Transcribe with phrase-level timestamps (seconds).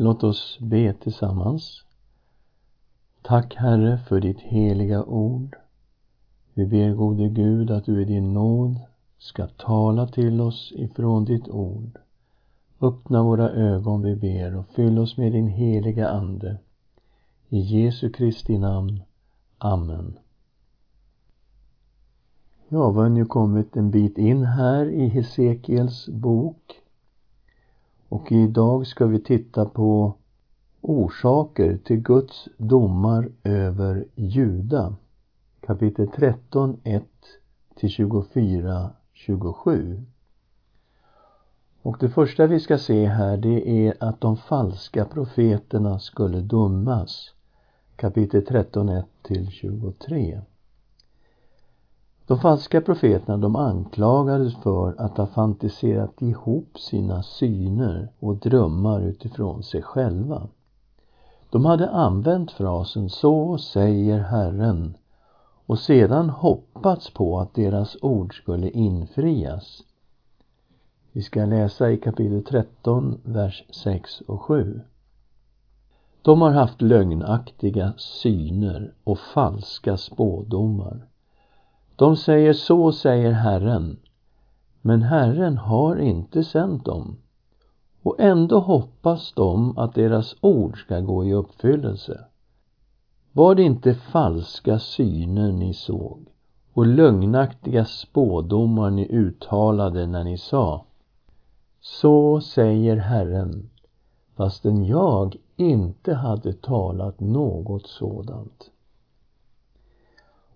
[0.00, 1.84] Låt oss be tillsammans.
[3.22, 5.56] Tack Herre för ditt heliga ord.
[6.54, 8.80] Vi ber gode Gud att du i din nåd
[9.18, 11.98] ska tala till oss ifrån ditt ord.
[12.80, 16.58] Öppna våra ögon, vi ber, och fyll oss med din heliga Ande.
[17.48, 19.02] I Jesu Kristi namn.
[19.58, 20.18] Amen.
[22.68, 26.82] Ja, vi har nu kommit en bit in här i Hesekiels bok.
[28.08, 30.14] Och idag ska vi titta på
[30.80, 34.96] orsaker till Guds domar över Juda.
[35.60, 37.04] Kapitel 13, 1
[37.74, 40.04] till 24, 27.
[41.82, 47.34] Och det första vi ska se här det är att de falska profeterna skulle dömas.
[47.96, 50.40] Kapitel 13, 1 till 23.
[52.28, 59.62] De falska profeterna de anklagades för att ha fantiserat ihop sina syner och drömmar utifrån
[59.62, 60.48] sig själva.
[61.50, 64.96] De hade använt frasen ”så säger Herren”
[65.66, 69.82] och sedan hoppats på att deras ord skulle infrias.
[71.12, 74.80] Vi ska läsa i kapitel 13, vers 6 och 7.
[76.22, 81.07] De har haft lögnaktiga syner och falska spådomar.
[81.98, 83.96] De säger så säger Herren,
[84.82, 87.16] men Herren har inte sänt dem.
[88.02, 92.24] Och ändå hoppas de att deras ord ska gå i uppfyllelse.
[93.32, 96.26] Var det inte falska syner ni såg
[96.72, 100.84] och lögnaktiga spådomar ni uttalade när ni sa
[101.80, 103.70] Så säger Herren,
[104.36, 108.70] fastän jag inte hade talat något sådant.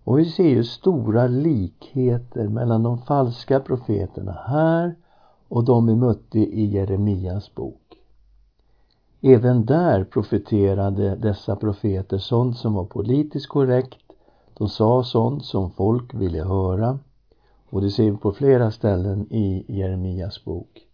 [0.04, 4.94] Och vi ser ju stora likheter mellan de falska profeterna här
[5.48, 7.78] och de vi mötte i Jeremias bok.
[9.20, 13.98] Även där profeterade dessa profeter sånt som var politiskt korrekt.
[14.54, 16.98] De sa sånt som folk ville höra.
[17.70, 20.86] Och det ser vi på flera ställen i Jeremias bok.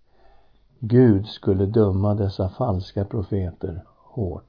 [0.78, 4.47] Gud skulle döma dessa falska profeter hårt.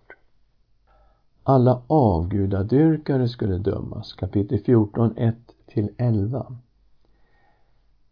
[1.50, 4.14] Alla avgudadyrkare skulle dömas.
[4.14, 5.14] Kapitel 14,
[5.76, 6.56] 1-11.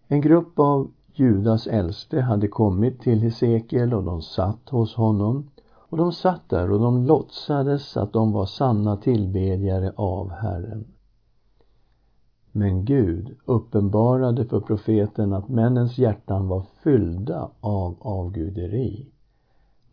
[0.07, 5.49] En grupp av Judas äldste hade kommit till Hesekiel och de satt hos honom.
[5.67, 10.85] Och de satt där och de låtsades att de var sanna tillbedjare av Herren.
[12.51, 19.07] Men Gud uppenbarade för profeten att männens hjärtan var fyllda av avguderi.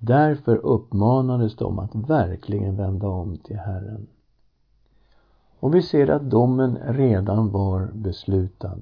[0.06, 4.06] Därför uppmanades de att verkligen vända om till Herren.
[5.60, 8.78] Och vi ser att domen redan var beslutad.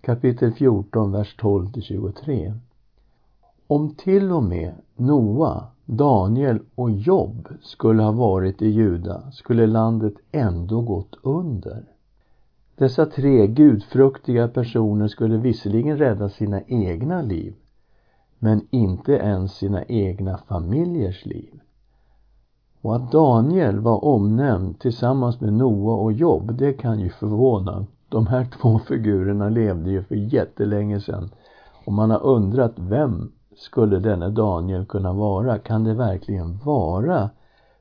[0.00, 2.54] Kapitel 14, vers 12 23.
[3.66, 10.14] Om till och med Noa, Daniel och Job skulle ha varit i Juda skulle landet
[10.32, 11.84] ändå gått under.
[12.76, 17.54] Dessa tre gudfruktiga personer skulle visserligen rädda sina egna liv
[18.44, 21.60] men inte ens sina egna familjers liv.
[22.80, 27.86] Och att Daniel var omnämnd tillsammans med Noa och Job, det kan ju förvåna.
[28.08, 31.30] De här två figurerna levde ju för jättelänge sedan.
[31.84, 35.58] Och man har undrat, vem skulle denne Daniel kunna vara?
[35.58, 37.30] Kan det verkligen vara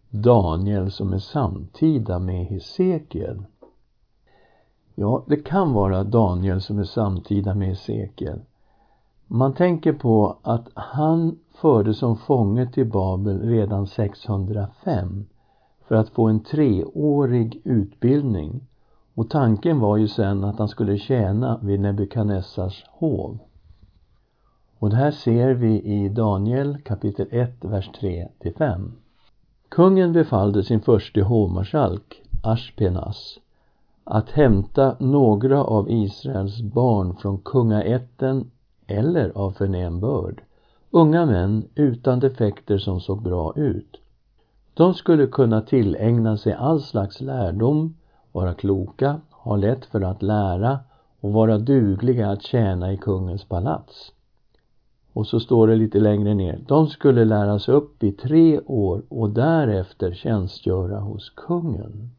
[0.09, 3.43] Daniel som är samtida med Hesekiel?
[4.95, 8.39] Ja, det kan vara Daniel som är samtida med Hesekiel.
[9.33, 15.25] Man tänker på att han fördes som fånge till Babel redan 605
[15.87, 18.67] för att få en treårig utbildning.
[19.15, 23.37] Och tanken var ju sen att han skulle tjäna vid Nebukadnessars hov.
[24.79, 28.27] Och det här ser vi i Daniel kapitel 1, vers 3
[28.57, 28.91] 5.
[29.69, 33.39] Kungen befallde sin förste hovmarskalk, Ashpenas,
[34.03, 38.51] att hämta några av Israels barn från kungaätten
[38.91, 40.41] eller av förnäm börd.
[40.91, 43.97] Unga män utan defekter som såg bra ut.
[44.73, 47.95] De skulle kunna tillägna sig all slags lärdom,
[48.31, 50.79] vara kloka, ha lätt för att lära
[51.19, 54.11] och vara dugliga att tjäna i kungens palats.
[55.13, 56.63] Och så står det lite längre ner.
[56.67, 62.11] De skulle läras upp i tre år och därefter tjänstgöra hos kungen.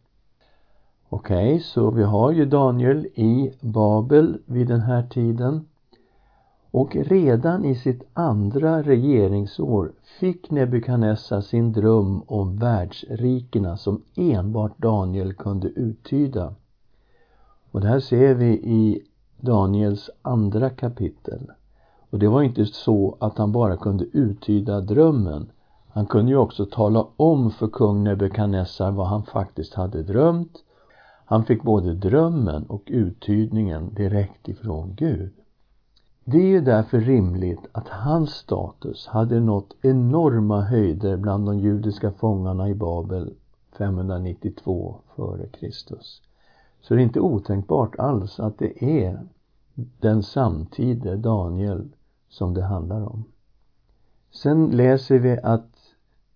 [1.08, 5.66] Okej, okay, så vi har ju Daniel i Babel vid den här tiden.
[6.72, 15.34] Och redan i sitt andra regeringsår fick Nebukadnessar sin dröm om världsrikena som enbart Daniel
[15.34, 16.54] kunde uttyda.
[17.70, 19.02] Och det här ser vi i
[19.40, 21.50] Daniels andra kapitel.
[22.10, 25.50] Och det var inte så att han bara kunde uttyda drömmen.
[25.88, 30.64] Han kunde ju också tala om för kung Nebukadnessar vad han faktiskt hade drömt.
[31.24, 35.32] Han fick både drömmen och uttydningen direkt ifrån Gud.
[36.24, 42.12] Det är ju därför rimligt att hans status hade nått enorma höjder bland de judiska
[42.12, 43.34] fångarna i Babel
[43.78, 45.70] 592 f.Kr.
[46.80, 49.20] Så det är inte otänkbart alls att det är
[50.00, 51.88] den samtida Daniel
[52.28, 53.24] som det handlar om.
[54.30, 55.76] Sen läser vi att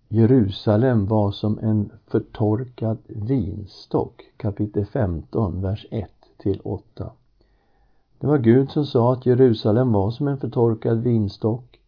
[0.09, 7.11] Jerusalem var som en förtorkad vinstock, kapitel 15, vers 1 till 8.
[8.21, 11.81] Det var Gud som sa att Jerusalem var som en förtorkad vinstock.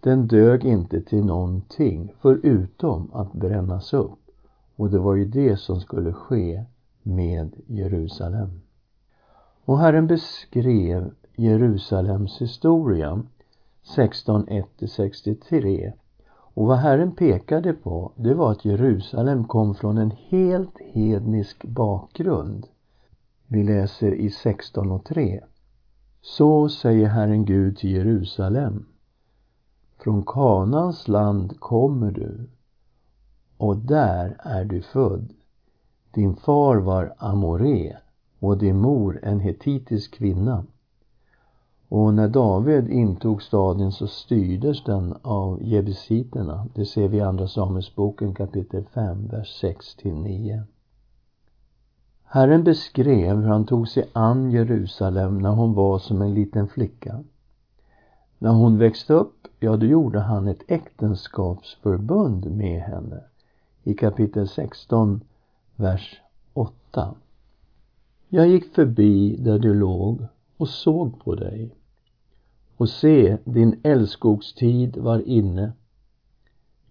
[0.00, 4.18] Den dög inte till någonting förutom att brännas upp.
[4.76, 6.64] Och det var ju det som skulle ske
[7.02, 8.60] med Jerusalem.
[9.64, 13.22] Och Herren beskrev Jerusalems historia
[13.96, 15.92] 16.1-63
[16.30, 22.66] och vad Herren pekade på det var att Jerusalem kom från en helt hednisk bakgrund.
[23.46, 25.40] Vi läser i 16.3
[26.22, 28.86] så säger Herren Gud till Jerusalem
[29.98, 32.48] Från Kanans land kommer du
[33.56, 35.32] och där är du född.
[36.14, 37.96] Din far var Amoré
[38.38, 40.64] och din mor en hetitisk kvinna.
[41.88, 46.66] Och när David intog staden så styrdes den av jebusiterna.
[46.74, 50.62] Det ser vi i Andra Samuelsboken kapitel 5, vers 6 till 9.
[52.32, 57.24] Herren beskrev hur han tog sig an Jerusalem när hon var som en liten flicka.
[58.38, 63.20] När hon växte upp, ja då gjorde han ett äktenskapsförbund med henne
[63.82, 65.20] i kapitel 16,
[65.76, 66.20] vers
[66.52, 67.14] 8.
[68.28, 70.26] Jag gick förbi där du låg
[70.56, 71.74] och såg på dig.
[72.76, 75.72] Och se, din älskogstid var inne.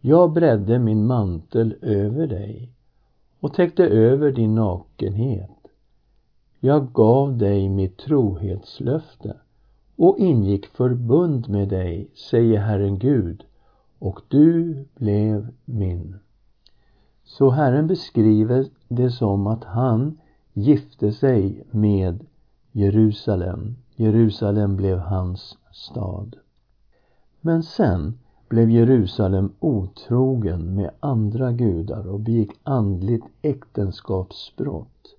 [0.01, 2.71] Jag bredde min mantel över dig
[3.39, 5.50] och täckte över din nakenhet.
[6.59, 9.38] Jag gav dig mitt trohetslöfte
[9.95, 13.44] och ingick förbund med dig, säger Herren Gud,
[14.00, 16.15] och du blev min.
[17.24, 20.19] Så Herren beskriver det som att han
[20.53, 22.25] gifte sig med
[22.71, 23.75] Jerusalem.
[23.95, 26.35] Jerusalem blev hans stad.
[27.42, 35.15] Men sen blev Jerusalem otrogen med andra gudar och begick andligt äktenskapsbrott.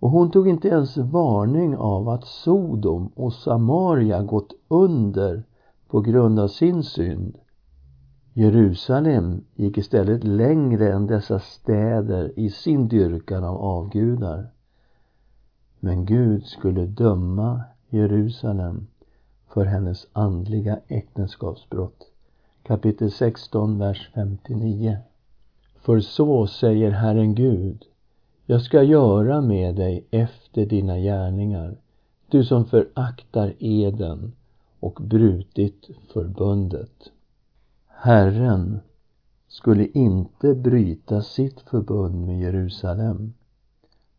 [0.00, 5.44] Och hon tog inte ens varning av att Sodom och Samaria gått under
[5.88, 7.38] på grund av sin synd.
[8.32, 14.48] Jerusalem gick istället längre än dessa städer i sin dyrkan av avgudar.
[15.80, 18.86] Men Gud skulle döma Jerusalem
[19.48, 22.12] för hennes andliga äktenskapsbrott.
[22.66, 24.96] Kapitel 16, vers 59.
[25.80, 27.84] För så säger Herren Gud,
[28.46, 31.76] jag ska göra med dig efter dina gärningar,
[32.30, 34.32] du som föraktar eden
[34.80, 37.10] och brutit förbundet.
[37.86, 38.80] Herren
[39.48, 43.34] skulle inte bryta sitt förbund med Jerusalem.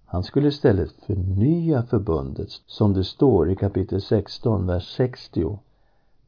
[0.05, 5.57] Han skulle istället förnya förbundet, som det står i kapitel 16, vers 60.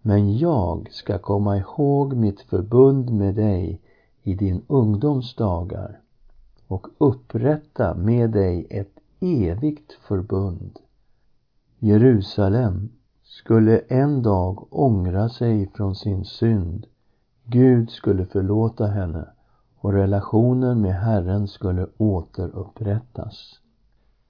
[0.01, 3.81] Men jag ska komma ihåg mitt förbund med dig
[4.23, 5.99] i din ungdoms dagar
[6.67, 10.79] och upprätta med dig ett evigt förbund.
[11.79, 12.89] Jerusalem
[13.23, 16.87] skulle en dag ångra sig från sin synd.
[17.45, 19.25] Gud skulle förlåta henne
[19.79, 23.59] och relationen med Herren skulle återupprättas.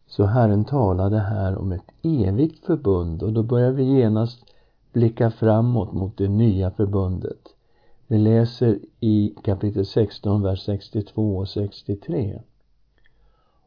[0.07, 4.45] Så Herren talade här om ett evigt förbund och då börjar vi genast
[4.93, 7.55] blicka framåt mot det nya förbundet.
[8.07, 12.41] Vi läser i kapitel 16, vers 62 och 63.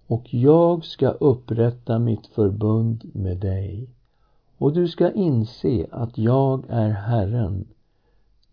[0.07, 3.89] Och jag ska upprätta mitt förbund med dig
[4.59, 7.69] och du ska inse att jag är Herren.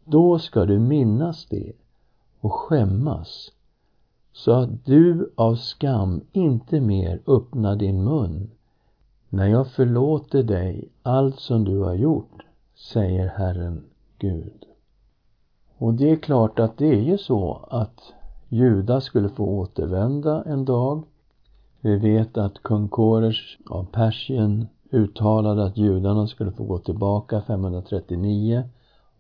[0.06, 1.72] Då ska du minnas det
[2.40, 3.52] och skämmas
[4.34, 8.50] så att du av skam inte mer öppnar din mun
[9.30, 12.46] när jag förlåter dig allt som du har gjort,
[12.80, 13.84] säger Herren
[14.18, 14.66] Gud.
[15.78, 18.14] Och det är klart att det är ju så att
[18.50, 21.04] Juda skulle få återvända en dag.
[21.82, 28.64] Vi vet att kung Koresh av Persien uttalade att judarna skulle få gå tillbaka 539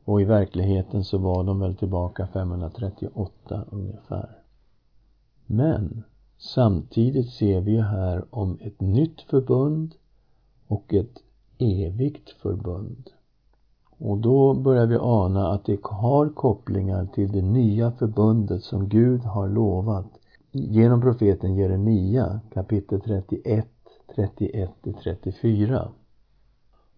[0.05, 4.37] och i verkligheten så var de väl tillbaka 538 ungefär.
[5.45, 6.03] Men
[6.37, 9.95] samtidigt ser vi här om ett nytt förbund
[10.67, 11.23] och ett
[11.57, 13.09] evigt förbund.
[13.99, 19.21] Och då börjar vi ana att det har kopplingar till det nya förbundet som Gud
[19.21, 20.05] har lovat
[20.51, 23.67] genom profeten Jeremia kapitel 31,
[24.15, 24.71] 31
[25.03, 25.91] 34.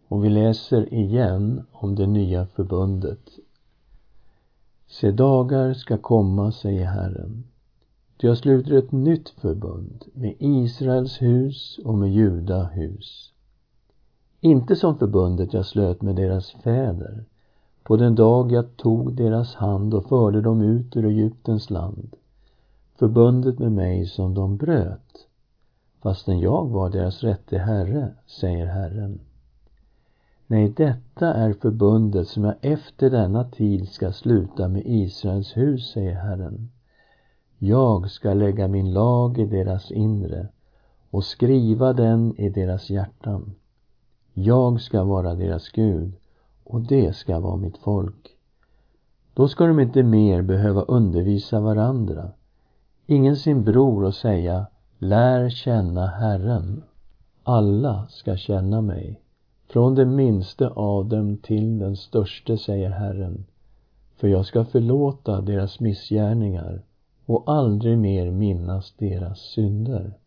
[0.08, 3.30] Och vi läser igen om det nya förbundet.
[4.88, 7.44] Se dagar ska komma, säger Herren.
[8.18, 13.31] Ty jag sluter ett nytt förbund med Israels hus och med Juda hus.
[14.44, 17.24] Inte som förbundet jag slöt med deras fäder
[17.84, 22.16] på den dag jag tog deras hand och förde dem ut ur Egyptens land.
[22.96, 25.28] Förbundet med mig som de bröt,
[26.02, 29.20] fastän jag var deras rätte herre, säger Herren.
[30.48, 36.16] Nej, detta är förbundet som jag efter denna tid ska sluta med Israels hus, säger
[36.16, 36.72] Herren.
[37.58, 40.48] Jag ska lägga min lag i deras inre
[41.10, 43.54] och skriva den i deras hjärtan.
[44.34, 46.14] Jag ska vara deras Gud
[46.64, 48.38] och det ska vara mitt folk.
[49.34, 52.32] Då ska de inte mer behöva undervisa varandra,
[53.06, 54.66] ingen sin bror och säga
[54.98, 56.84] Lär känna Herren.
[57.44, 59.22] Alla ska känna mig,
[59.68, 63.46] från den minste av dem till den störste, säger Herren.
[64.16, 66.82] För jag ska förlåta deras missgärningar
[67.26, 70.18] och aldrig mer minnas deras synder.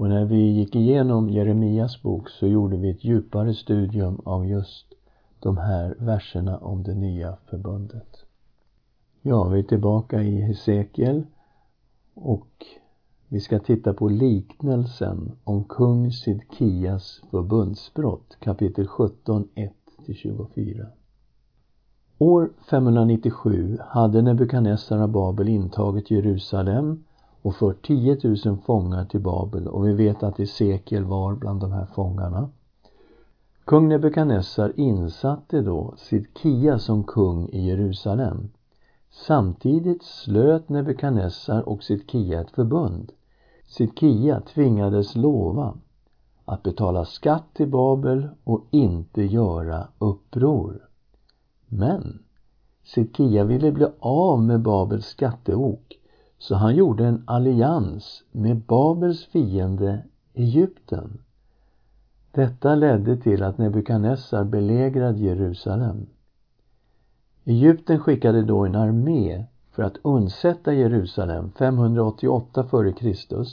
[0.00, 4.86] Och när vi gick igenom Jeremias bok så gjorde vi ett djupare studium av just
[5.40, 8.24] de här verserna om det nya förbundet.
[9.22, 11.26] Ja, vi är tillbaka i Hesekiel
[12.14, 12.66] och
[13.28, 19.48] vi ska titta på liknelsen om kung Sidkias förbundsbrott kapitel 17,
[19.98, 20.86] 1-24.
[22.18, 27.04] År 597 hade Nebukadnessar av Babel intagit Jerusalem
[27.42, 31.72] och för 10 000 fångar till Babel och vi vet att Hesekiel var bland de
[31.72, 32.50] här fångarna.
[33.64, 38.50] Kung Nebukadnessar insatte då Sidkia som kung i Jerusalem.
[39.10, 43.12] Samtidigt slöt Nebukadnessar och Sidkia ett förbund.
[43.66, 45.74] Sidkia tvingades lova
[46.44, 50.88] att betala skatt till Babel och inte göra uppror.
[51.66, 52.22] Men
[52.84, 55.99] Sidkia ville bli av med Babels skatteok
[56.40, 60.02] så han gjorde en allians med Babels fiende
[60.34, 61.18] Egypten.
[62.32, 66.06] Detta ledde till att Nebukadnessar belägrade Jerusalem.
[67.44, 73.44] Egypten skickade då en armé för att undsätta Jerusalem 588 f.Kr.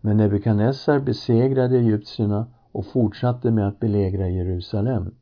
[0.00, 5.14] Men Nebukadnessar besegrade egyptierna och fortsatte med att belägra Jerusalem.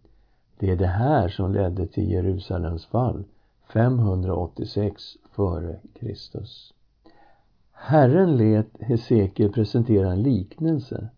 [0.58, 3.24] Det är det här som ledde till Jerusalems fall
[3.72, 6.74] 586 före Kristus.
[7.72, 11.08] Herren lät Hesekiel presentera en liknelse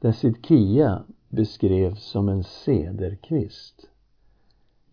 [0.00, 3.88] där Sidkia beskrevs som en cederkvist.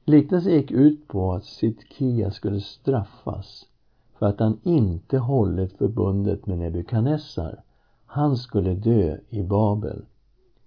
[0.05, 3.65] Liknelsen gick ut på att Sidkia skulle straffas
[4.13, 7.63] för att han inte hållit förbundet med Nebukadnessar.
[8.05, 10.05] Han skulle dö i Babel.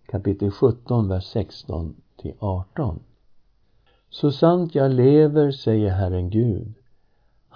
[0.07, 3.01] Kapitel 17, vers 16 till 18.
[4.11, 6.75] Så sant jag lever, säger Herren Gud,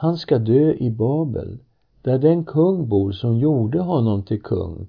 [0.00, 1.59] han ska dö i Babel,
[2.02, 4.87] där den kung bor som gjorde honom till kung,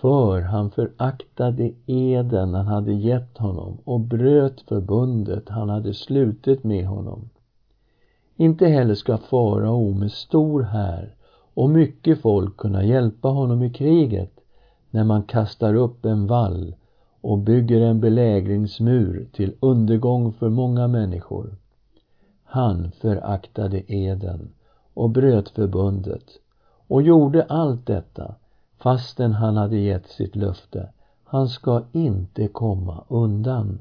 [0.00, 6.86] för han föraktade eden han hade gett honom och bröt förbundet han hade slutit med
[6.86, 7.28] honom.
[8.36, 11.14] Inte heller ska farao med stor här
[11.54, 14.40] och mycket folk kunna hjälpa honom i kriget
[14.90, 16.74] när man kastar upp en vall
[17.20, 21.56] och bygger en belägringsmur till undergång för många människor.
[22.54, 24.50] Han föraktade eden
[24.94, 26.24] och bröt förbundet
[26.88, 28.34] och gjorde allt detta
[28.78, 30.92] fastän han hade gett sitt löfte.
[31.24, 33.78] Han ska inte komma undan.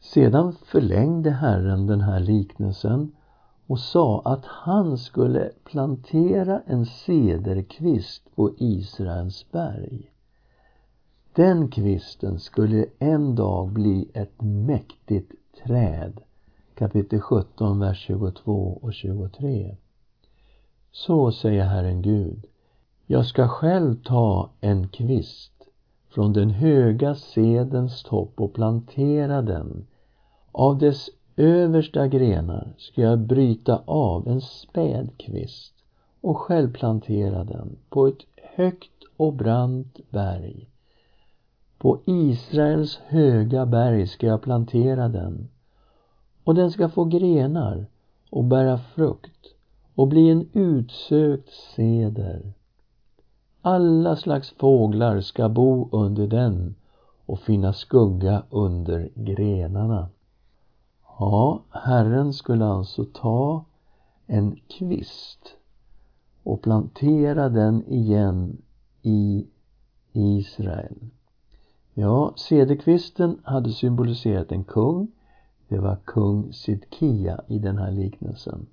[0.00, 3.12] Sedan förlängde Herren den här liknelsen
[3.66, 10.10] och sa att han skulle plantera en cederkvist på Israels berg.
[11.32, 15.32] Den kvisten skulle en dag bli ett mäktigt
[15.64, 16.20] träd.
[16.74, 19.76] Kapitel 17, vers 22 och 23.
[20.92, 22.46] Så säger Herren Gud.
[23.06, 25.52] Jag ska själv ta en kvist
[26.08, 29.86] från den höga sedens topp och plantera den.
[30.52, 35.74] Av dess översta grenar ska jag bryta av en späd kvist
[36.20, 38.22] och själv plantera den på ett
[38.56, 40.68] högt och brant berg
[41.84, 45.48] på Israels höga berg ska jag plantera den
[46.44, 47.86] och den ska få grenar
[48.30, 49.54] och bära frukt
[49.94, 52.52] och bli en utsökt seder.
[53.62, 56.74] Alla slags fåglar ska bo under den
[57.26, 60.08] och finna skugga under grenarna.
[61.18, 63.64] Ja, Herren skulle alltså ta
[64.26, 65.56] en kvist
[66.42, 68.62] och plantera den igen
[69.02, 69.46] i
[70.12, 70.96] Israel.
[71.94, 75.08] Ja, cederkvisten hade symboliserat en kung.
[75.68, 78.66] Det var kung Sidkia i den här liknelsen.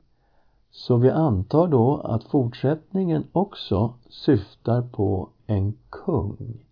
[0.71, 6.65] Så vi antar då att fortsättningen också syftar på en kung.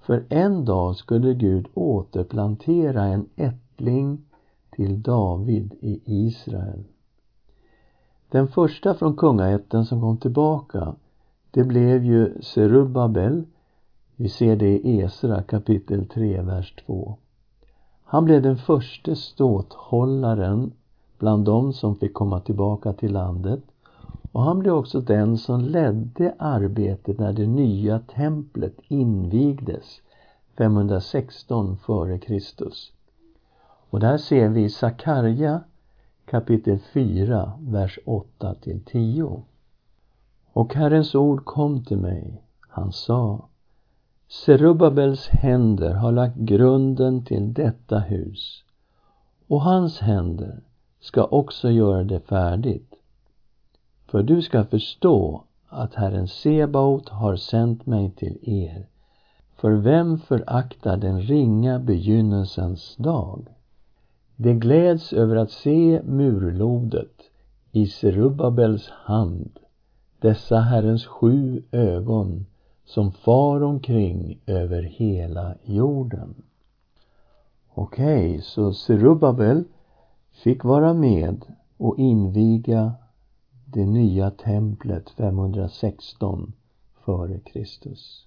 [0.00, 4.24] För en dag skulle Gud återplantera en ättling
[4.70, 6.84] till David i Israel.
[8.28, 10.94] Den första från kungaätten som kom tillbaka,
[11.50, 13.44] det blev ju Serubabel.
[14.16, 17.16] Vi ser det i Esra kapitel 3, vers 2.
[18.12, 20.72] Han blev den första ståthållaren
[21.18, 23.60] bland dem som fick komma tillbaka till landet
[24.32, 30.00] och han blev också den som ledde arbetet när det nya templet invigdes
[30.58, 32.40] 516 f.Kr.
[33.90, 35.60] Och där ser vi Sakarja
[36.24, 39.42] kapitel 4, vers 8 till 10.
[40.52, 42.42] Och Herrens ord kom till mig.
[42.60, 43.48] Han sa
[44.34, 48.64] Serubabels händer har lagt grunden till detta hus
[49.48, 50.60] och hans händer
[51.00, 52.94] ska också göra det färdigt.
[54.06, 58.86] För du ska förstå att Herren Sebaot har sänt mig till er.
[59.56, 63.46] För vem föraktar den ringa begynnelsens dag?
[64.36, 67.20] De gläds över att se murlodet
[67.72, 69.58] i Serubabels hand,
[70.20, 72.46] dessa Herrens sju ögon
[72.84, 76.34] som far omkring över hela jorden.
[77.74, 79.64] Okej, okay, så Serubabel
[80.32, 81.44] fick vara med
[81.76, 82.92] och inviga
[83.64, 86.52] det nya templet 516
[87.04, 88.26] före Kristus.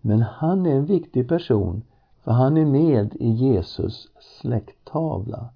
[0.00, 1.82] Men han är en viktig person
[2.24, 5.48] för han är med i Jesus släkttavla.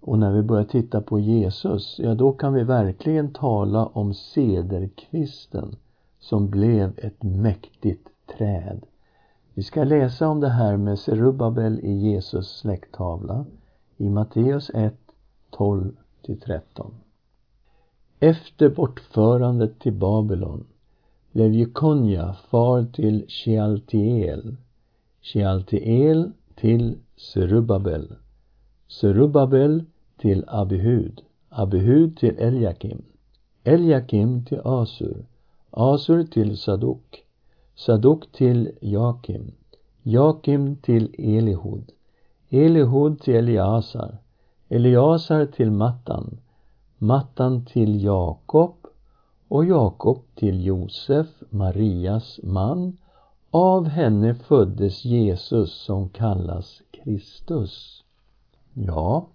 [0.00, 5.76] Och när vi börjar titta på Jesus, ja då kan vi verkligen tala om sederkvisten
[6.24, 8.08] som blev ett mäktigt
[8.38, 8.86] träd.
[9.54, 13.46] Vi ska läsa om det här med Serubabel i Jesus släkttavla
[13.96, 14.94] i Matteus 1,
[15.50, 16.90] 12-13.
[18.20, 20.66] Efter bortförandet till Babylon
[21.32, 24.56] blev Jekonja far till Shealtiel.
[25.22, 28.14] Shealtiel till Serubabel,
[28.88, 29.84] Serubabel
[30.18, 33.02] till Abihud, Abihud till Eljakim,
[33.64, 35.24] Eljakim till Asur,
[35.76, 37.24] Asur till Sadok,
[37.74, 39.52] Sadok till Jakim,
[40.02, 41.92] Jakim till Elihud,
[42.50, 44.18] Elihud till Eliasar,
[44.68, 46.40] Eliasar till Mattan,
[46.98, 48.74] Mattan till Jakob
[49.48, 52.96] och Jakob till Josef, Marias man
[53.50, 58.04] av henne föddes Jesus som kallas Kristus.
[58.74, 59.26] Ja,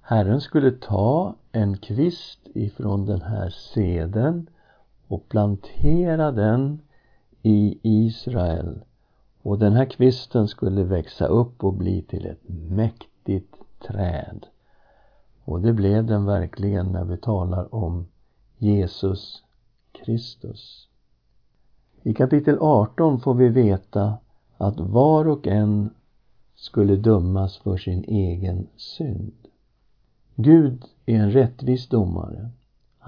[0.00, 4.48] Herren skulle ta en kvist ifrån den här seden
[5.08, 6.80] och plantera den
[7.42, 8.80] i Israel.
[9.42, 13.54] Och den här kvisten skulle växa upp och bli till ett mäktigt
[13.88, 14.46] träd.
[15.44, 18.06] Och det blev den verkligen när vi talar om
[18.58, 19.42] Jesus
[19.92, 20.88] Kristus.
[22.02, 24.18] I kapitel 18 får vi veta
[24.56, 25.90] att var och en
[26.54, 29.32] skulle dömas för sin egen synd.
[30.34, 32.50] Gud är en rättvis domare.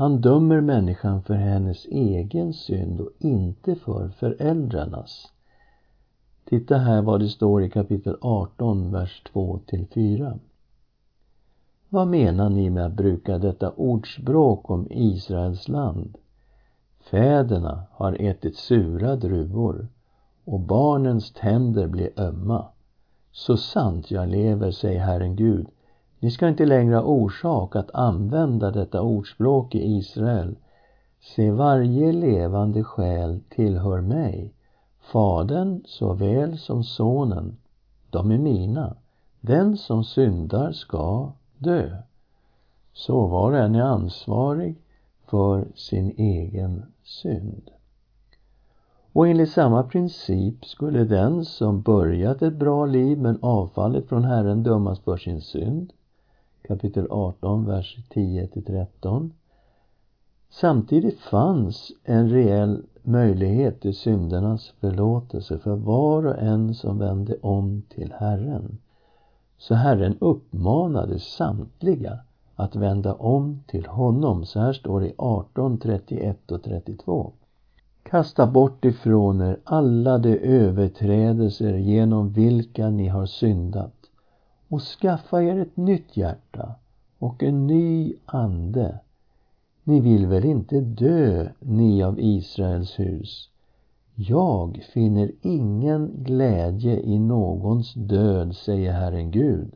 [0.01, 5.33] Han dömer människan för hennes egen synd och inte för föräldrarnas.
[6.45, 10.39] Titta här vad det står i kapitel 18, vers 2-4.
[11.89, 16.19] Vad menar ni med att bruka detta ordspråk om Israels land?
[17.01, 19.89] Fäderna har ätit sura druvor
[20.45, 22.67] och barnens tänder blir ömma.
[23.33, 25.67] Så sant jag lever, säger Herren Gud,
[26.21, 30.57] ni ska inte längre ha orsak att använda detta ordspråk i Israel.
[31.21, 34.55] Se, varje levande själ tillhör mig,
[35.01, 37.57] Fadern såväl som Sonen.
[38.11, 38.97] De är mina.
[39.41, 41.97] Den som syndar ska dö.
[42.93, 44.77] Så var och en är ansvarig
[45.27, 47.71] för sin egen synd.
[49.13, 54.63] Och enligt samma princip skulle den som börjat ett bra liv men avfallit från Herren
[54.63, 55.93] dömas för sin synd.
[56.71, 59.33] Kapitel 18, vers 10 13.
[60.51, 67.83] Samtidigt fanns en reell möjlighet till syndernas förlåtelse för var och en som vände om
[67.89, 68.79] till Herren.
[69.59, 72.19] Så Herren uppmanade samtliga
[72.57, 74.45] att vända om till honom.
[74.45, 77.33] Så här står det i 18, 31 och 32.
[78.03, 84.00] Kasta bort ifrån er alla de överträdelser genom vilka ni har syndat
[84.71, 86.75] och skaffa er ett nytt hjärta
[87.19, 88.99] och en ny ande.
[89.85, 93.49] Ni vill väl inte dö, ni av Israels hus?
[94.15, 99.73] Jag finner ingen glädje i någons död, säger Herren Gud.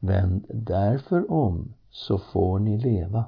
[0.00, 3.24] Vänd därför om, så får ni leva.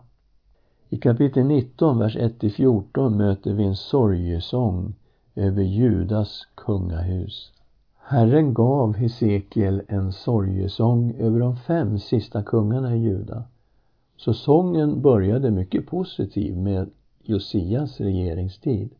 [0.89, 4.95] I kapitel 19, vers 1-14 möter vi en sorgesång
[5.35, 7.54] över Judas kungahus.
[8.07, 13.45] Herren gav Hesekiel en sorgesång över de fem sista kungarna i Juda.
[14.17, 16.91] Så sången började mycket positiv med
[17.23, 18.91] Josias regeringstid.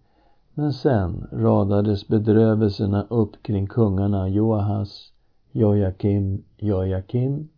[0.55, 5.13] Men sen radades bedrövelserna upp kring kungarna Joahas,
[5.53, 7.49] Jojakim, Jojakim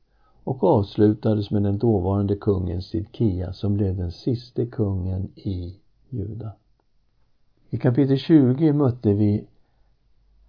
[0.44, 5.76] och avslutades med den dåvarande kungen Sidkia som blev den siste kungen i
[6.08, 6.52] Juda.
[7.70, 9.46] I kapitel 20 mötte vi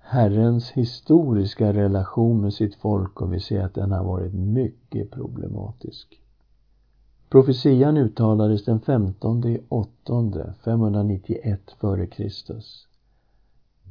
[0.09, 6.21] Herrens historiska relation med sitt folk och vi ser att den har varit mycket problematisk.
[7.29, 12.61] Profetian uttalades den 15 i 8 591 f.Kr.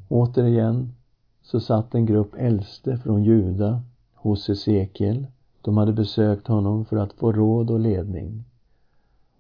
[0.08, 0.94] Återigen
[1.42, 3.82] så satt en grupp äldste från Juda
[4.14, 5.26] hos Hesekiel.
[5.62, 8.44] De hade besökt honom för att få råd och ledning.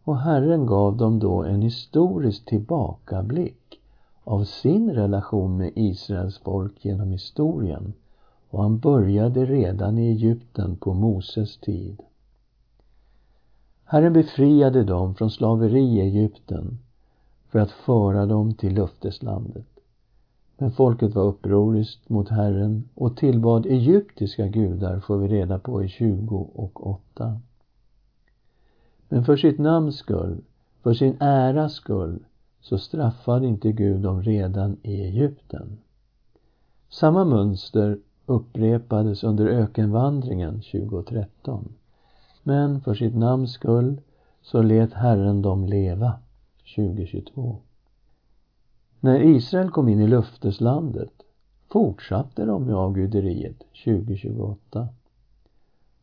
[0.04, 3.80] Och Herren gav dem då en historisk tillbakablick
[4.26, 7.92] av sin relation med Israels folk genom historien
[8.50, 12.02] och han började redan i Egypten på Moses tid.
[13.84, 16.78] Herren befriade dem från slaveri i Egypten
[17.48, 19.66] för att föra dem till löfteslandet.
[20.58, 25.88] Men folket var upproriskt mot Herren och tillbad egyptiska gudar får vi reda på i
[25.88, 27.40] 20 och 8.
[29.08, 30.40] Men för sitt namns skull,
[30.82, 32.18] för sin äras skull,
[32.68, 35.78] så straffade inte Gud dem redan i Egypten.
[36.88, 41.68] Samma mönster upprepades under ökenvandringen 2013.
[42.42, 44.00] Men för sitt namns skull
[44.42, 46.12] så lät Herren dem leva
[46.76, 47.56] 2022.
[49.00, 51.12] När Israel kom in i löfteslandet
[51.72, 54.88] fortsatte de med avguderiet 2028.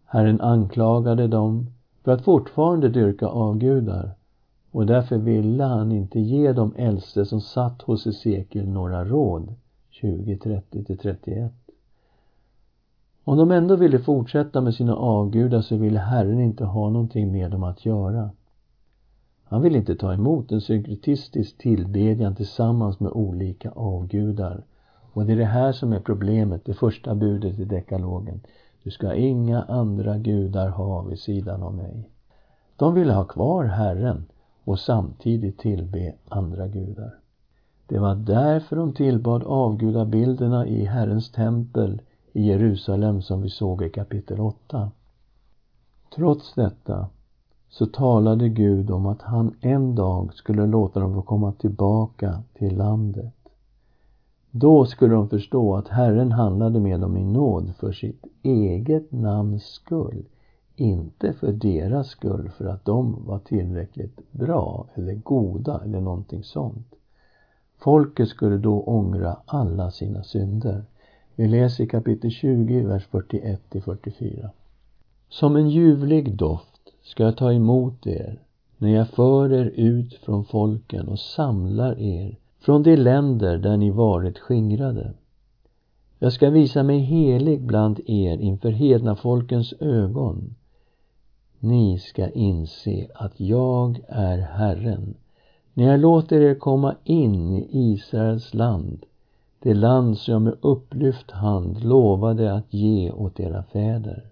[0.05, 1.67] Herren anklagade dem
[2.03, 4.15] för att fortfarande dyrka avgudar
[4.73, 9.53] och därför ville han inte ge de äldste som satt hos Hesekiel några råd
[10.01, 11.49] 2030-31.
[13.23, 17.51] Om de ändå ville fortsätta med sina avgudar så ville Herren inte ha någonting med
[17.51, 18.29] dem att göra.
[19.43, 24.63] Han ville inte ta emot en synkretistisk tillbedjan tillsammans med olika avgudar.
[25.13, 28.41] Och det är det här som är problemet, det första budet i dekalogen.
[28.83, 32.09] Du ska inga andra gudar ha vid sidan av mig.
[32.75, 34.25] De ville ha kvar Herren
[34.63, 37.19] och samtidigt tillbe andra gudar.
[37.87, 42.01] Det var därför de tillbad avgudabilderna i Herrens tempel
[42.33, 44.91] i Jerusalem som vi såg i kapitel 8.
[46.15, 47.07] Trots detta
[47.69, 52.77] så talade Gud om att han en dag skulle låta dem få komma tillbaka till
[52.77, 53.33] landet.
[54.51, 59.63] Då skulle de förstå att Herren handlade med dem i nåd för sitt eget namns
[59.63, 60.25] skull,
[60.83, 66.95] inte för deras skull för att de var tillräckligt bra eller goda eller någonting sånt.
[67.77, 70.83] Folket skulle då ångra alla sina synder.
[71.35, 74.49] Vi läser i kapitel 20, vers 41 44.
[75.29, 78.39] Som en ljuvlig doft ska jag ta emot er
[78.77, 83.89] när jag för er ut från folken och samlar er från de länder där ni
[83.89, 85.13] varit skingrade.
[86.19, 90.55] Jag ska visa mig helig bland er inför hedna folkens ögon.
[91.65, 95.13] Ni ska inse att jag är Herren
[95.73, 99.05] när jag låter er komma in i Israels land,
[99.59, 104.25] det land som jag med upplyft hand lovade att ge åt era fäder.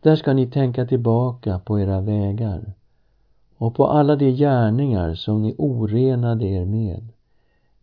[0.00, 2.72] Där ska ni tänka tillbaka på era vägar
[3.56, 7.08] och på alla de gärningar som ni orenade er med.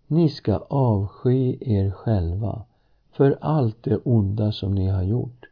[0.07, 2.61] Ni ska avsky er själva
[3.11, 5.48] för allt det onda som ni har gjort.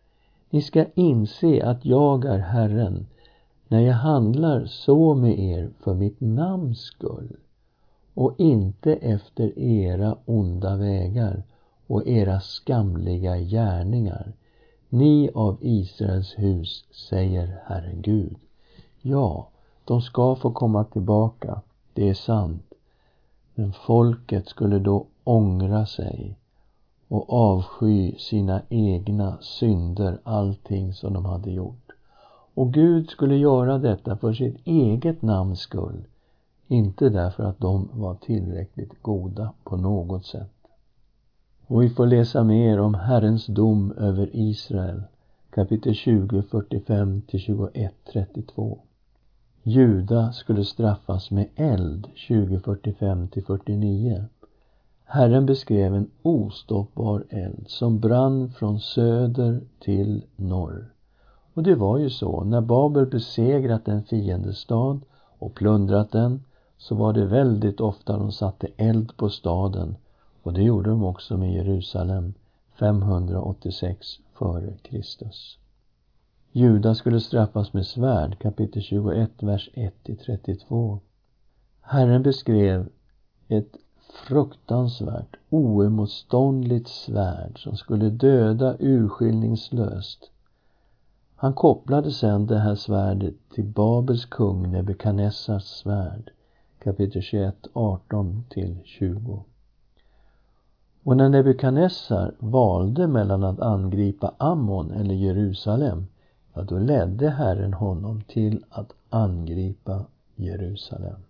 [0.50, 3.08] Ni ska inse att jag är Herren.
[3.68, 7.36] När jag handlar så med er för mitt namns skull.
[8.14, 11.44] Och inte efter era onda vägar
[11.88, 14.34] och era skamliga gärningar.
[14.90, 18.36] Ni av Israels hus, säger Herren Gud.
[19.02, 19.50] Ja,
[19.86, 21.62] de ska få komma tillbaka,
[21.94, 22.74] det är sant.
[23.56, 26.38] Men folket skulle då ångra sig
[27.08, 31.92] och avsky sina egna synder, allting som de hade gjort.
[32.54, 36.04] Och Gud skulle göra detta för sitt eget namns skull,
[36.68, 40.54] inte därför att de var tillräckligt goda på något sätt.
[41.68, 45.04] Och vi får läsa mer om Herrens dom över Israel,
[45.50, 48.80] kapitel 20, 45 till 21, 32.
[49.64, 54.26] Juda skulle straffas med eld 20, 45 till 49.
[55.10, 60.94] Herren beskrev en ostoppbar eld som brann från söder till norr.
[61.54, 65.02] Och det var ju så, när Babel besegrat en fiendestad
[65.40, 66.44] och plundrat den,
[66.78, 69.96] så var det väldigt ofta de satte eld på staden
[70.44, 72.34] och det gjorde de också med Jerusalem
[72.80, 75.58] 586 före Kristus.
[76.52, 81.00] Juda skulle straffas med svärd, kapitel 21, vers 1-32.
[81.82, 82.90] Herren beskrev
[83.48, 83.78] ett
[84.14, 90.32] fruktansvärt, oemotståndligt svärd som skulle döda urskillningslöst.
[91.36, 96.32] Han kopplade sedan det här svärdet till Babels kung Nebukadnessars svärd,
[96.84, 98.44] kapitel 21, 18
[98.84, 99.44] 20.
[101.04, 106.08] Och när Nebukadnessar valde mellan att angripa Ammon eller Jerusalem,
[106.54, 111.27] ja, då ledde Herren honom till att angripa Jerusalem.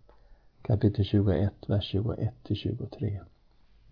[0.62, 3.20] Kapitel 21, vers 21 23.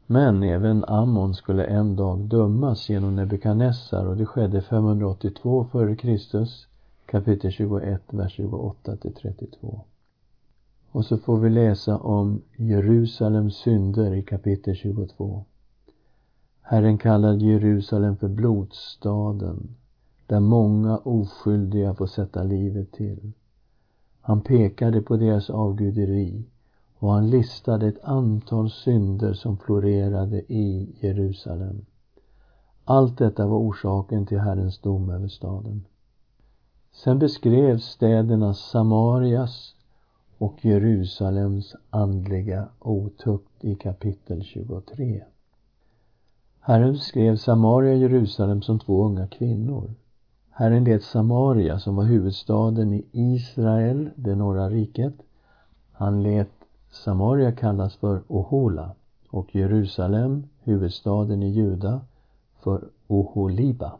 [0.08, 6.46] Men även Ammon skulle en dag dömas genom Nebukadnessar och det skedde 582 f.Kr.
[7.06, 9.82] kapitel 21, vers 28 32.
[10.92, 15.46] Och så får vi läsa om Jerusalems synder i kapitel 22.
[16.62, 19.76] Herren kallade Jerusalem för blodstaden,
[20.28, 23.32] där många oskyldiga får sätta livet till.
[24.22, 26.44] Han pekade på deras avguderi
[27.06, 31.86] och han listade ett antal synder som florerade i Jerusalem.
[32.84, 35.86] Allt detta var orsaken till Herrens dom över staden.
[36.92, 39.76] Sen beskrevs städerna Samarias
[40.38, 45.24] och Jerusalems andliga otukt i kapitel 23.
[46.60, 49.94] Herren beskrev Samaria och Jerusalem som två unga kvinnor.
[50.50, 55.14] Herren lät Samaria, som var huvudstaden i Israel, det norra riket,
[55.92, 56.65] han lät
[56.96, 58.92] Samaria kallas för Ohola
[59.30, 62.02] och Jerusalem, huvudstaden i Juda,
[62.64, 63.98] för Oholiba.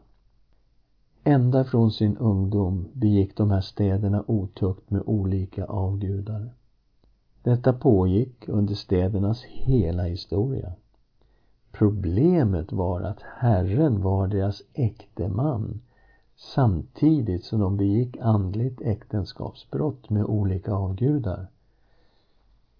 [1.24, 6.50] Ända från sin ungdom begick de här städerna otukt med olika avgudar.
[7.42, 10.72] Detta pågick under städernas hela historia.
[11.72, 15.80] Problemet var att Herren var deras äkte man
[16.36, 21.46] samtidigt som de begick andligt äktenskapsbrott med olika avgudar.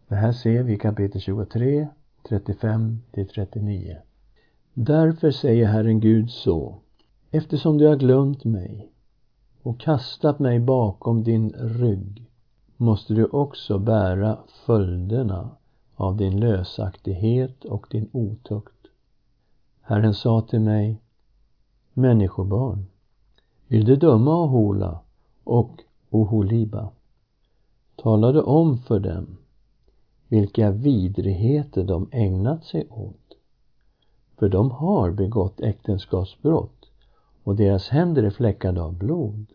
[0.08, 1.88] Det här ser vi i kapitel 23,
[2.28, 3.02] 35
[3.34, 3.96] 39.
[4.74, 6.74] Därför säger Herren Gud så.
[7.30, 8.92] Eftersom du har glömt mig
[9.62, 12.30] och kastat mig bakom din rygg
[12.76, 15.50] måste du också bära följderna
[15.94, 18.86] av din lösaktighet och din otukt.
[19.80, 21.00] Herren sa till mig,
[21.92, 22.86] Människobarn,
[23.66, 25.00] vill du döma Ohola
[25.44, 26.88] och Oholiba?
[27.96, 29.36] Tala du om för dem
[30.28, 33.36] vilka vidrigheter de ägnat sig åt.
[34.38, 36.90] För de har begått äktenskapsbrott
[37.42, 39.46] och deras händer är fläckade av blod.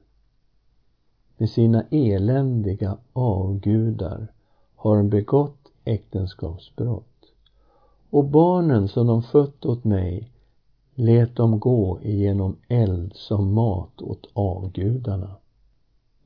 [1.38, 4.28] Med sina eländiga avgudar
[4.76, 7.06] har de begått äktenskapsbrott.
[8.10, 10.32] Och barnen som de fött åt mig
[10.96, 15.36] lät dem gå igenom eld som mat åt avgudarna.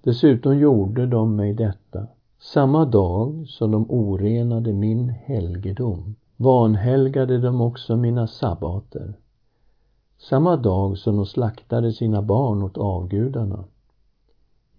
[0.02, 2.08] Dessutom gjorde de mig detta
[2.40, 9.14] samma dag som de orenade min helgedom vanhelgade de också mina sabbater.
[10.18, 13.64] Samma dag som de slaktade sina barn åt avgudarna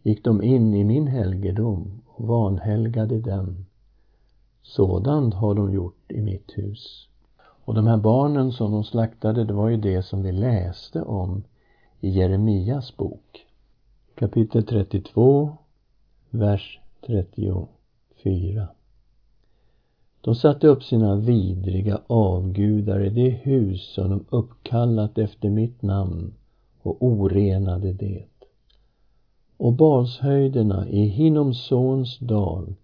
[0.02, 3.66] gick de in i min helgedom och vanhelgade den.
[4.62, 7.08] Sådant har de gjort i mitt hus.
[7.38, 11.44] Och de här barnen som de slaktade, det var ju det som vi läste om
[12.00, 13.46] i Jeremias bok.
[14.14, 15.56] Kapitel 32,
[16.30, 18.68] vers 34.
[20.20, 26.34] De satte upp sina vidriga avgudar i det hus som de uppkallat efter mitt namn
[26.82, 28.24] och orenade det.
[29.56, 32.74] Och Balshöjderna i Hinnomsons dal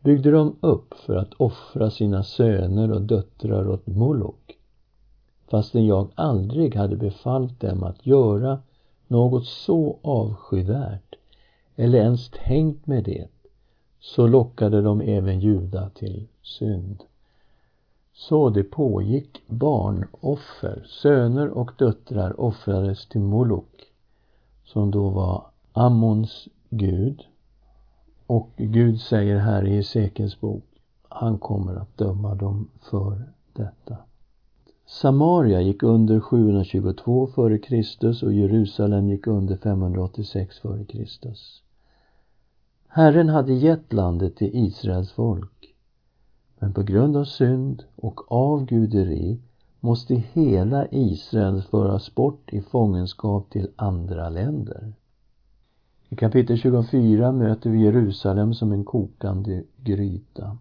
[0.00, 4.58] byggde de upp för att offra sina söner och döttrar åt Molok
[5.50, 8.62] fastän jag aldrig hade befallt dem att göra
[9.06, 11.14] något så avskyvärt
[11.76, 13.28] eller ens tänkt med det
[14.00, 17.04] så lockade de även Juda till synd.
[18.12, 23.92] Så det pågick barnoffer, söner och döttrar offrades till Molok
[24.64, 27.22] som då var Ammons gud.
[28.26, 30.64] Och Gud säger här i Hesekiels bok,
[31.08, 33.96] han kommer att döma dem för detta.
[34.86, 38.24] Samaria gick under 722 f.Kr.
[38.24, 41.34] och Jerusalem gick under 586 f.Kr.
[42.90, 45.74] Herren hade gett landet till Israels folk.
[46.58, 49.38] Men på grund av synd och avguderi
[49.80, 54.92] måste hela Israel föras bort i fångenskap till andra länder.
[56.08, 60.58] I kapitel 24 möter vi Jerusalem som en kokande gryta.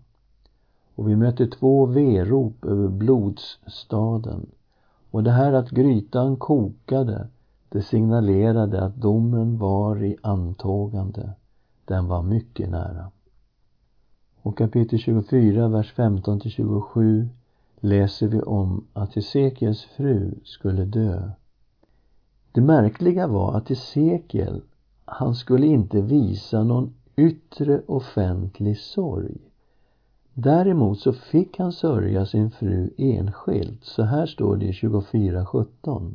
[0.95, 4.45] Och vi möter två verop över blodsstaden.
[5.11, 7.27] Och det här att grytan kokade,
[7.69, 11.33] det signalerade att domen var i antågande.
[11.87, 13.11] Den var mycket nära.
[14.41, 17.29] Och kapitel 24, vers 15 till 27
[17.79, 21.31] läser vi om att Hesekiels fru skulle dö.
[22.51, 24.61] Det märkliga var att Hesekiel,
[25.05, 29.37] han skulle inte visa någon yttre offentlig sorg.
[30.33, 33.83] Däremot så fick han sörja sin fru enskilt.
[33.83, 36.13] Så här står det i 24.17.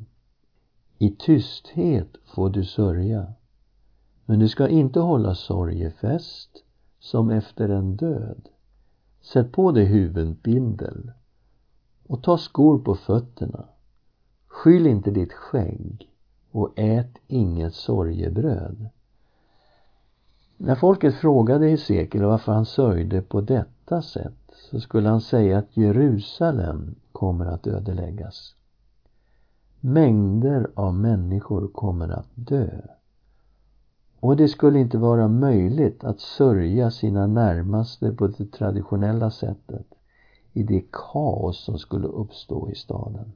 [0.99, 3.33] I tysthet får du sörja,
[4.27, 6.65] men du ska inte hålla sorgefest
[6.99, 8.49] som efter en död.
[9.21, 11.13] Sätt på dig huvudbindel
[12.07, 13.65] och ta skor på fötterna.
[14.47, 16.11] Skyll inte ditt skägg
[16.51, 18.89] och ät inget sorgebröd.
[20.57, 25.77] När folket frågade Hesekiel varför han sörjde på detta sätt så skulle han säga att
[25.77, 28.55] Jerusalem kommer att ödeläggas.
[29.81, 32.81] Mängder av människor kommer att dö.
[34.23, 39.87] Och det skulle inte vara möjligt att sörja sina närmaste på det traditionella sättet
[40.53, 43.33] i det kaos som skulle uppstå i staden.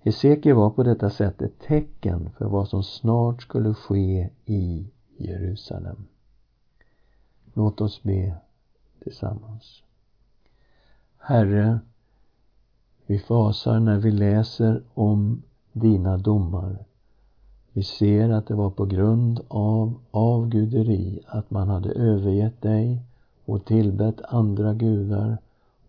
[0.00, 6.04] Hesekiel var på detta sätt ett tecken för vad som snart skulle ske i Jerusalem.
[7.54, 8.34] Låt oss be
[9.02, 9.82] tillsammans.
[11.18, 11.80] Herre,
[13.06, 16.84] vi fasar när vi läser om dina domar.
[17.72, 23.02] Vi ser att det var på grund av avguderi att man hade övergett dig
[23.44, 25.38] och tillbett andra gudar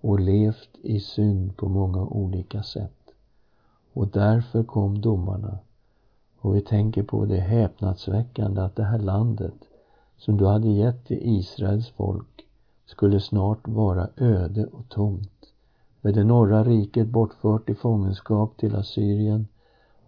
[0.02, 3.12] och levt i synd på många olika sätt.
[3.94, 5.58] Och därför kom domarna.
[6.40, 9.56] Och vi tänker på det häpnadsväckande att det här landet
[10.18, 12.46] som du hade gett till Israels folk
[12.86, 15.54] skulle snart vara öde och tomt
[16.02, 19.48] med det norra riket bortfört i fångenskap till Assyrien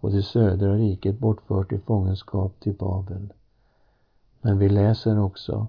[0.06, 3.32] och det södra riket bortfört i fångenskap till Babel.
[4.40, 5.66] Men vi läser också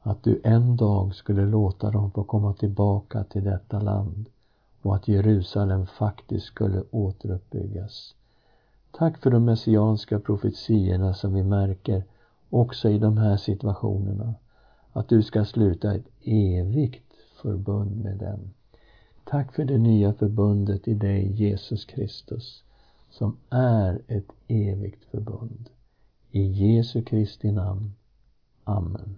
[0.00, 4.28] att du en dag skulle låta dem få komma tillbaka till detta land
[4.82, 8.14] och att Jerusalem faktiskt skulle återuppbyggas.
[8.90, 12.04] Tack för de messianska profetiorna som vi märker
[12.50, 14.34] också i de här situationerna.
[14.92, 17.12] Att du ska sluta ett evigt
[17.42, 18.50] förbund med dem.
[19.24, 22.64] Tack för det nya förbundet i dig, Jesus Kristus,
[23.10, 25.70] som är ett evigt förbund.
[26.30, 27.92] I Jesu Kristi namn.
[28.64, 29.16] Amen.